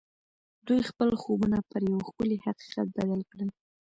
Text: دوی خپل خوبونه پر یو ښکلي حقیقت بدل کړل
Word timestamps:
دوی 0.67 0.81
خپل 0.89 1.09
خوبونه 1.21 1.57
پر 1.69 1.81
یو 1.91 1.99
ښکلي 2.07 2.37
حقیقت 2.45 2.87
بدل 2.97 3.21
کړل 3.29 3.49